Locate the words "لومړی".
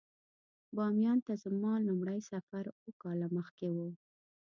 1.87-2.19